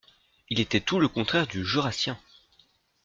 Il 0.49 0.59
était 0.59 0.79
tout 0.81 0.99
le 0.99 1.07
contraire 1.07 1.45
du 1.45 1.63
Jurassien. 1.63 2.19